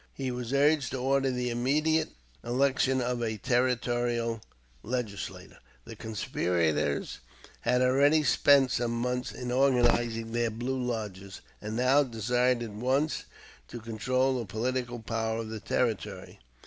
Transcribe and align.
He 0.15 0.31
was 0.31 0.51
urged 0.51 0.93
to 0.93 0.97
order 0.97 1.29
the 1.29 1.51
immediate 1.51 2.09
election 2.43 3.01
of 3.01 3.21
a 3.21 3.37
territorial 3.37 4.41
legislature. 4.81 5.59
The 5.85 5.95
conspirators 5.95 7.19
had 7.59 7.83
already 7.83 8.23
spent 8.23 8.71
some 8.71 8.99
months 8.99 9.31
in 9.31 9.51
organizing 9.51 10.31
their 10.31 10.49
"Blue 10.49 10.81
Lodges," 10.81 11.41
and 11.61 11.75
now 11.75 12.01
desired 12.01 12.63
at 12.63 12.71
once 12.71 13.25
to 13.67 13.79
control 13.79 14.39
the 14.39 14.45
political 14.47 14.97
power 14.97 15.37
of 15.37 15.49
the 15.51 15.59
Territory. 15.59 16.39